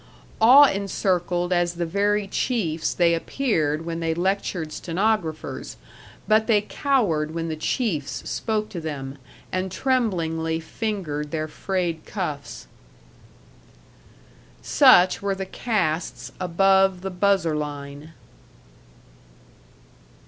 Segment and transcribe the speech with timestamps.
[0.41, 5.77] Awe encircled as the very chiefs they appeared when they lectured stenographers,
[6.27, 9.19] but they cowered when the chiefs spoke to them,
[9.51, 12.65] and tremblingly fingered their frayed cuffs.
[14.63, 18.13] Such were the castes above the buzzer line.